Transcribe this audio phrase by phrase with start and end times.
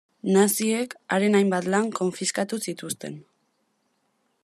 [0.35, 3.23] Naziek haren hainbat lan konfiskatu zituzten.